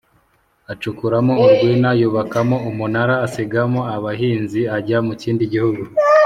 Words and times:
acukuramo 0.71 1.33
urwina, 1.43 1.89
yubakamo 2.01 2.57
umunara, 2.69 3.15
asigamo 3.25 3.81
abahinzi 3.95 4.61
ajya 4.77 4.97
mu 5.07 5.13
kindi 5.21 5.43
gihugu 5.53 5.81